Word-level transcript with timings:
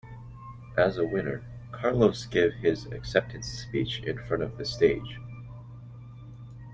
As 0.77 0.97
a 0.97 1.05
winner, 1.05 1.43
Carlos 1.71 2.25
give 2.25 2.53
his 2.53 2.87
acceptance 2.87 3.45
speech 3.47 4.01
in 4.03 4.17
front 4.17 4.41
of 4.41 4.57
the 4.57 4.65
stage. 4.65 5.19